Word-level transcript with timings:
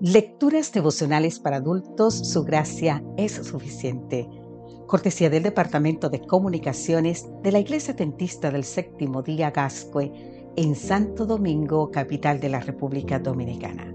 Lecturas 0.00 0.70
devocionales 0.70 1.40
para 1.40 1.56
adultos, 1.56 2.14
su 2.14 2.44
gracia 2.44 3.02
es 3.16 3.32
suficiente. 3.32 4.28
Cortesía 4.86 5.28
del 5.28 5.42
Departamento 5.42 6.08
de 6.08 6.20
Comunicaciones 6.20 7.26
de 7.42 7.50
la 7.50 7.58
Iglesia 7.58 7.96
Tentista 7.96 8.52
del 8.52 8.62
Séptimo 8.62 9.22
Día 9.22 9.50
Gascue 9.50 10.12
en 10.54 10.76
Santo 10.76 11.26
Domingo, 11.26 11.90
capital 11.90 12.38
de 12.38 12.48
la 12.48 12.60
República 12.60 13.18
Dominicana. 13.18 13.92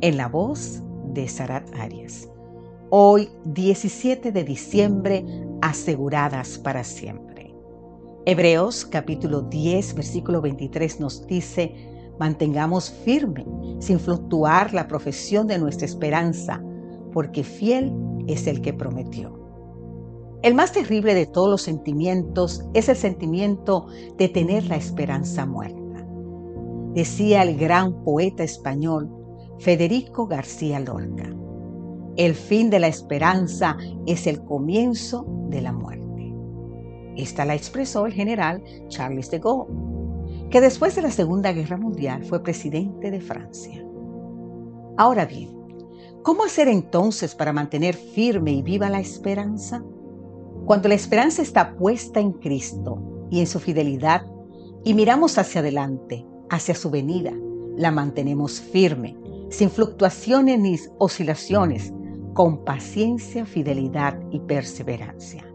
En 0.00 0.16
la 0.16 0.26
voz 0.26 0.80
de 1.12 1.28
Sarat 1.28 1.68
Arias. 1.74 2.26
Hoy, 2.88 3.28
17 3.44 4.32
de 4.32 4.42
diciembre, 4.42 5.26
aseguradas 5.60 6.58
para 6.58 6.82
siempre. 6.82 7.54
Hebreos 8.24 8.86
capítulo 8.86 9.42
10, 9.42 9.96
versículo 9.96 10.40
23 10.40 10.98
nos 10.98 11.26
dice, 11.26 11.89
Mantengamos 12.20 12.90
firme, 12.90 13.46
sin 13.78 13.98
fluctuar 13.98 14.74
la 14.74 14.86
profesión 14.86 15.46
de 15.46 15.58
nuestra 15.58 15.86
esperanza, 15.86 16.62
porque 17.14 17.42
fiel 17.42 17.94
es 18.26 18.46
el 18.46 18.60
que 18.60 18.74
prometió. 18.74 19.40
El 20.42 20.54
más 20.54 20.72
terrible 20.72 21.14
de 21.14 21.24
todos 21.24 21.48
los 21.48 21.62
sentimientos 21.62 22.62
es 22.74 22.90
el 22.90 22.96
sentimiento 22.96 23.86
de 24.18 24.28
tener 24.28 24.64
la 24.66 24.76
esperanza 24.76 25.46
muerta. 25.46 26.06
Decía 26.92 27.42
el 27.42 27.56
gran 27.56 28.04
poeta 28.04 28.44
español 28.44 29.10
Federico 29.58 30.26
García 30.26 30.78
Lorca, 30.78 31.34
el 32.16 32.34
fin 32.34 32.68
de 32.68 32.80
la 32.80 32.88
esperanza 32.88 33.78
es 34.06 34.26
el 34.26 34.44
comienzo 34.44 35.24
de 35.48 35.62
la 35.62 35.72
muerte. 35.72 36.34
Esta 37.16 37.46
la 37.46 37.54
expresó 37.54 38.04
el 38.04 38.12
general 38.12 38.62
Charles 38.88 39.30
de 39.30 39.38
Gaulle 39.38 39.99
que 40.50 40.60
después 40.60 40.96
de 40.96 41.02
la 41.02 41.10
Segunda 41.10 41.52
Guerra 41.52 41.76
Mundial 41.76 42.24
fue 42.24 42.42
presidente 42.42 43.10
de 43.10 43.20
Francia. 43.20 43.84
Ahora 44.96 45.24
bien, 45.24 45.50
¿cómo 46.22 46.44
hacer 46.44 46.66
entonces 46.66 47.34
para 47.34 47.52
mantener 47.52 47.94
firme 47.94 48.52
y 48.52 48.62
viva 48.62 48.90
la 48.90 49.00
esperanza? 49.00 49.82
Cuando 50.66 50.88
la 50.88 50.96
esperanza 50.96 51.40
está 51.40 51.76
puesta 51.76 52.18
en 52.20 52.32
Cristo 52.32 53.28
y 53.30 53.40
en 53.40 53.46
su 53.46 53.60
fidelidad 53.60 54.26
y 54.84 54.94
miramos 54.94 55.38
hacia 55.38 55.60
adelante, 55.60 56.26
hacia 56.50 56.74
su 56.74 56.90
venida, 56.90 57.32
la 57.76 57.92
mantenemos 57.92 58.60
firme, 58.60 59.16
sin 59.50 59.70
fluctuaciones 59.70 60.58
ni 60.58 60.76
oscilaciones, 60.98 61.92
con 62.34 62.64
paciencia, 62.64 63.46
fidelidad 63.46 64.18
y 64.30 64.40
perseverancia. 64.40 65.49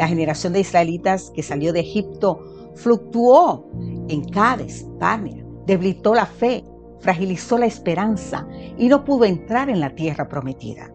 La 0.00 0.08
generación 0.08 0.54
de 0.54 0.60
israelitas 0.60 1.30
que 1.34 1.42
salió 1.42 1.74
de 1.74 1.80
Egipto 1.80 2.72
fluctuó 2.74 3.70
en 4.08 4.24
Cádiz, 4.30 4.86
Tania, 4.98 5.44
debilitó 5.66 6.14
la 6.14 6.24
fe, 6.24 6.64
fragilizó 7.00 7.58
la 7.58 7.66
esperanza 7.66 8.48
y 8.78 8.88
no 8.88 9.04
pudo 9.04 9.26
entrar 9.26 9.68
en 9.68 9.78
la 9.78 9.94
tierra 9.94 10.26
prometida. 10.26 10.90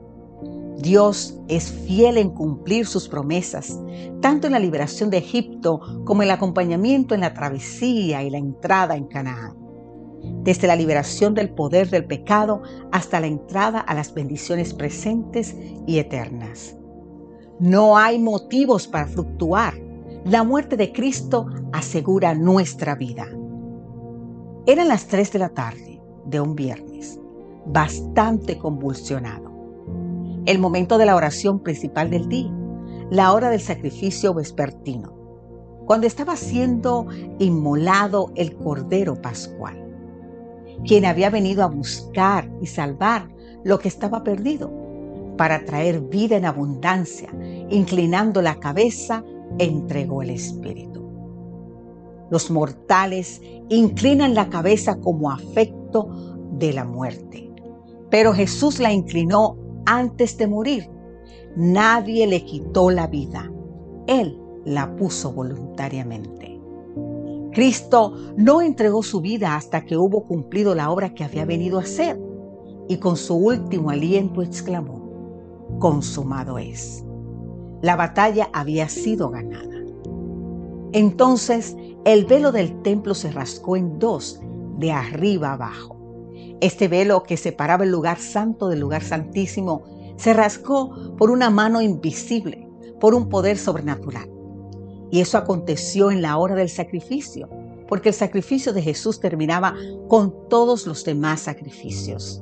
Dios 0.80 1.40
es 1.48 1.72
fiel 1.72 2.18
en 2.18 2.32
cumplir 2.32 2.88
sus 2.88 3.08
promesas, 3.08 3.80
tanto 4.22 4.48
en 4.48 4.54
la 4.54 4.60
liberación 4.60 5.12
de 5.12 5.20
Egipto 5.20 5.82
como 6.04 6.24
en 6.24 6.30
el 6.30 6.34
acompañamiento 6.34 7.14
en 7.14 7.22
la 7.22 7.36
travesía 7.36 8.24
y 8.24 8.32
la 8.32 8.40
entrada 8.40 8.96
en 8.96 9.06
Canaán. 9.06 9.56
Desde 10.42 10.66
la 10.66 10.76
liberación 10.76 11.36
del 11.36 11.52
poder 11.52 11.92
del 11.92 12.06
pecado 12.06 12.64
hasta 12.92 13.20
la 13.20 13.28
entrada 13.28 13.82
a 13.82 13.94
las 13.94 14.16
bendiciones 14.16 14.74
presentes 14.74 15.56
y 15.86 16.00
eternas. 16.00 16.76
No 17.60 17.98
hay 17.98 18.20
motivos 18.20 18.88
para 18.88 19.08
fluctuar 19.08 19.74
la 20.26 20.44
muerte 20.44 20.76
de 20.76 20.92
Cristo 20.92 21.46
asegura 21.72 22.34
nuestra 22.34 22.96
vida. 22.96 23.28
Eran 24.66 24.88
las 24.88 25.06
3 25.06 25.32
de 25.32 25.40
la 25.40 25.50
tarde 25.50 26.02
de 26.26 26.42
un 26.42 26.56
viernes, 26.56 27.20
bastante 27.68 28.58
convulsionado. 28.58 29.52
El 30.48 30.58
momento 30.58 30.98
de 30.98 31.06
la 31.06 31.16
oración 31.16 31.60
principal 31.60 32.10
del 32.10 32.28
día, 32.28 32.52
la 33.12 33.32
hora 33.34 33.52
del 33.52 33.62
sacrificio 33.62 34.34
vespertino, 34.34 35.14
cuando 35.86 36.08
estaba 36.08 36.36
siendo 36.36 37.06
inmolado 37.38 38.32
el 38.36 38.56
Cordero 38.56 39.22
Pascual, 39.22 39.80
quien 40.88 41.06
había 41.06 41.30
venido 41.30 41.64
a 41.64 41.68
buscar 41.68 42.50
y 42.62 42.66
salvar 42.66 43.30
lo 43.64 43.78
que 43.78 43.90
estaba 43.90 44.24
perdido, 44.24 44.85
para 45.38 45.66
traer 45.66 46.02
vida 46.02 46.38
en 46.38 46.46
abundancia, 46.46 47.30
inclinando 47.70 48.42
la 48.42 48.60
cabeza 48.60 49.24
entregó 49.60 50.22
el 50.22 50.32
Espíritu. 50.32 51.06
Los 52.30 52.50
mortales 52.50 53.42
inclinan 53.70 54.34
la 54.34 54.50
cabeza 54.50 55.00
como 55.00 55.32
afecto 55.32 56.10
de 56.52 56.74
la 56.74 56.86
muerte, 56.86 57.52
pero 58.10 58.34
Jesús 58.34 58.80
la 58.80 58.92
inclinó 58.92 59.58
antes 59.86 60.38
de 60.38 60.48
morir. 60.48 60.90
Nadie 61.56 62.28
le 62.28 62.44
quitó 62.44 62.90
la 62.90 63.08
vida, 63.08 63.52
Él 64.08 64.40
la 64.66 64.96
puso 64.96 65.32
voluntariamente. 65.32 66.60
Cristo 67.54 68.14
no 68.36 68.62
entregó 68.62 69.02
su 69.02 69.22
vida 69.22 69.56
hasta 69.56 69.86
que 69.86 69.96
hubo 69.96 70.26
cumplido 70.26 70.76
la 70.76 70.92
obra 70.92 71.14
que 71.14 71.24
había 71.24 71.46
venido 71.46 71.80
a 71.80 71.84
hacer 71.84 72.20
y 72.90 72.98
con 72.98 73.16
su 73.16 73.36
último 73.36 73.92
aliento 73.92 74.42
exclamó, 74.42 75.05
consumado 75.80 76.58
es 76.58 77.06
la 77.86 77.96
batalla 77.96 78.50
había 78.52 78.90
sido 78.90 79.30
ganada. 79.30 79.76
Entonces 80.92 81.76
el 82.04 82.26
velo 82.26 82.52
del 82.52 82.82
templo 82.82 83.14
se 83.14 83.32
rascó 83.32 83.76
en 83.78 84.00
dos, 84.00 84.40
de 84.80 84.92
arriba 84.92 85.54
abajo. 85.54 85.96
Este 86.62 86.88
velo 86.88 87.22
que 87.22 87.38
separaba 87.38 87.84
el 87.84 87.92
lugar 87.92 88.18
santo 88.18 88.70
del 88.70 88.80
lugar 88.80 89.04
santísimo 89.04 89.84
se 90.18 90.34
rascó 90.34 91.16
por 91.18 91.30
una 91.30 91.52
mano 91.52 91.82
invisible, 91.82 92.68
por 93.00 93.14
un 93.14 93.30
poder 93.30 93.58
sobrenatural. 93.58 94.32
Y 95.12 95.20
eso 95.20 95.38
aconteció 95.38 96.10
en 96.10 96.24
la 96.24 96.38
hora 96.38 96.56
del 96.56 96.70
sacrificio, 96.70 97.50
porque 97.88 98.10
el 98.10 98.16
sacrificio 98.16 98.74
de 98.74 98.82
Jesús 98.82 99.20
terminaba 99.20 99.76
con 100.08 100.34
todos 100.50 100.88
los 100.88 101.04
demás 101.04 101.42
sacrificios. 101.42 102.42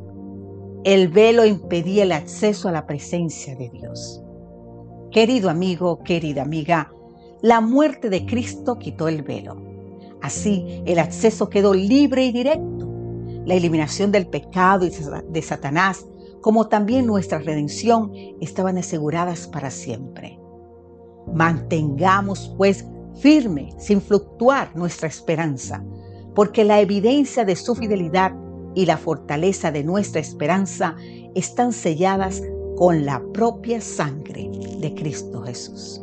El 0.84 1.08
velo 1.08 1.46
impedía 1.46 2.04
el 2.04 2.12
acceso 2.12 2.68
a 2.68 2.74
la 2.74 2.86
presencia 2.86 3.56
de 3.56 3.70
Dios. 3.70 4.22
Querido 5.12 5.50
amigo, 5.50 6.04
querida 6.04 6.42
amiga, 6.42 6.92
la 7.42 7.62
muerte 7.62 8.10
de 8.10 8.26
Cristo 8.26 8.78
quitó 8.80 9.08
el 9.08 9.24
velo. 9.24 9.56
Así 10.22 10.84
el 10.86 11.00
acceso 11.00 11.50
quedó 11.50 11.74
libre 11.74 12.26
y 12.26 12.34
directo. 12.34 12.92
La 13.46 13.54
eliminación 13.54 14.12
del 14.12 14.28
pecado 14.28 14.86
y 14.86 14.92
de 15.30 15.42
Satanás, 15.42 16.06
como 16.42 16.68
también 16.68 17.06
nuestra 17.06 17.40
redención, 17.40 18.12
estaban 18.42 18.78
aseguradas 18.78 19.48
para 19.48 19.72
siempre. 19.72 20.38
Mantengamos 21.34 22.54
pues 22.58 22.86
firme, 23.22 23.70
sin 23.78 24.02
fluctuar, 24.02 24.76
nuestra 24.76 25.08
esperanza, 25.08 25.82
porque 26.36 26.66
la 26.66 26.82
evidencia 26.82 27.46
de 27.46 27.56
su 27.56 27.74
fidelidad 27.74 28.34
y 28.76 28.86
la 28.86 28.98
fortaleza 28.98 29.72
de 29.72 29.84
nuestra 29.84 30.22
esperanza 30.22 30.96
están 31.36 31.74
selladas 31.74 32.42
con 32.76 33.06
la 33.06 33.22
propia 33.34 33.82
sangre 33.82 34.50
de 34.80 34.94
Cristo 34.96 35.42
Jesús. 35.44 36.02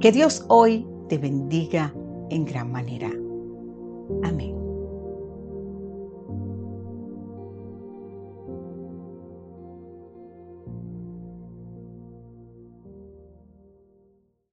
Que 0.00 0.12
Dios 0.12 0.44
hoy 0.48 0.86
te 1.08 1.18
bendiga 1.18 1.94
en 2.30 2.44
gran 2.44 2.70
manera. 2.72 3.10
Amén. 4.22 4.59